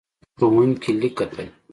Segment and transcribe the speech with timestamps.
[0.39, 1.47] ښوونکی لیک کتل.